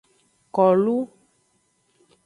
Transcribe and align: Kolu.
Kolu. 0.55 0.97